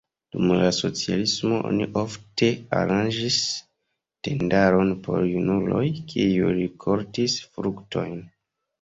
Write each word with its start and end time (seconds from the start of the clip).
Dum 0.35 0.51
la 0.59 0.69
socialismo 0.77 1.59
oni 1.71 1.87
ofte 2.03 2.49
aranĝis 2.79 3.39
tendaron 4.31 4.97
por 5.07 5.31
junuloj, 5.37 5.85
kiuj 6.11 6.53
rikoltis 6.61 7.41
fruktojn. 7.49 8.23